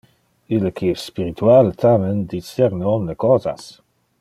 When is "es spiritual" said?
0.93-1.69